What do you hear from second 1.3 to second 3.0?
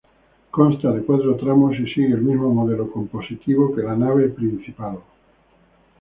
tramos y sigue el mismo modelo